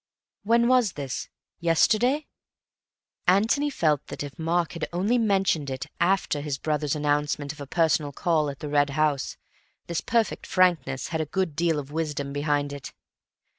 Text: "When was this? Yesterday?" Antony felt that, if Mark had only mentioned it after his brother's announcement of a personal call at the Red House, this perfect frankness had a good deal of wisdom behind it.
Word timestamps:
"When 0.41 0.67
was 0.67 0.93
this? 0.93 1.29
Yesterday?" 1.59 2.25
Antony 3.27 3.69
felt 3.69 4.07
that, 4.07 4.23
if 4.23 4.39
Mark 4.39 4.71
had 4.71 4.89
only 4.91 5.19
mentioned 5.19 5.69
it 5.69 5.85
after 5.99 6.41
his 6.41 6.57
brother's 6.57 6.95
announcement 6.95 7.53
of 7.53 7.61
a 7.61 7.67
personal 7.67 8.11
call 8.11 8.49
at 8.49 8.61
the 8.61 8.67
Red 8.69 8.89
House, 8.89 9.37
this 9.85 10.01
perfect 10.01 10.47
frankness 10.47 11.09
had 11.09 11.21
a 11.21 11.27
good 11.27 11.55
deal 11.55 11.77
of 11.77 11.91
wisdom 11.91 12.33
behind 12.33 12.73
it. 12.73 12.93